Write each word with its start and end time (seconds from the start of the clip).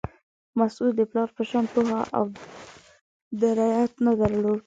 مسعود 0.59 0.93
د 0.97 1.01
پلار 1.11 1.29
په 1.37 1.43
شان 1.49 1.65
پوهه 1.73 1.99
او 2.17 2.25
درایت 3.41 3.93
نه 4.05 4.13
درلود. 4.21 4.59